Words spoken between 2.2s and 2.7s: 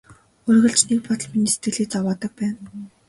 байна.